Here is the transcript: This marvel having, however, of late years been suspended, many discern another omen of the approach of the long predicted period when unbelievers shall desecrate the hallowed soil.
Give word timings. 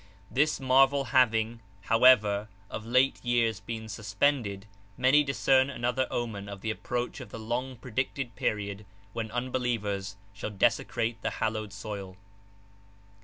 This 0.31 0.59
marvel 0.59 1.03
having, 1.13 1.59
however, 1.81 2.47
of 2.71 2.87
late 2.87 3.23
years 3.23 3.59
been 3.59 3.87
suspended, 3.87 4.65
many 4.97 5.23
discern 5.23 5.69
another 5.69 6.07
omen 6.09 6.49
of 6.49 6.61
the 6.61 6.71
approach 6.71 7.19
of 7.19 7.29
the 7.29 7.37
long 7.37 7.75
predicted 7.75 8.35
period 8.35 8.83
when 9.13 9.29
unbelievers 9.29 10.15
shall 10.33 10.49
desecrate 10.49 11.21
the 11.21 11.29
hallowed 11.37 11.71
soil. 11.71 12.17